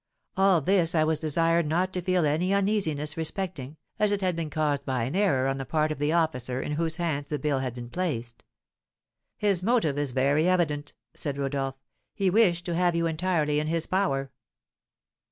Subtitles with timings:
[0.35, 4.49] All this I was desired not to feel any uneasiness respecting, as it had been
[4.49, 7.59] caused by an error on the part of the officer in whose hands the bill
[7.59, 8.43] had been placed."
[9.37, 11.75] "His motive is very evident," said Rodolph;
[12.15, 14.31] "he wished to have you entirely in his power."